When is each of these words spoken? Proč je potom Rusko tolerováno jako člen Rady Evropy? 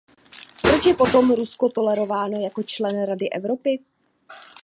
Proč 0.61 0.85
je 0.85 0.93
potom 0.93 1.31
Rusko 1.31 1.69
tolerováno 1.69 2.39
jako 2.41 2.63
člen 2.63 3.05
Rady 3.05 3.29
Evropy? 3.29 3.79